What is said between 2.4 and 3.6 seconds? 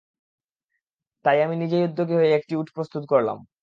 উট প্রস্তুত করলাম।